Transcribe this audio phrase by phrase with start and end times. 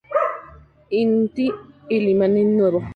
[0.99, 2.79] Inti-Illimani Nuevo